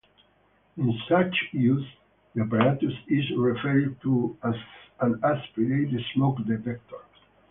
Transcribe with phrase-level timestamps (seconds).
[0.77, 1.87] In such use,
[2.33, 4.55] the apparatus is referred to as
[5.01, 7.03] an aspirated smoke detector.